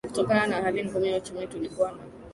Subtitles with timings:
[0.07, 1.97] kutokana na hali ngumu ya uchumi tulikuwa na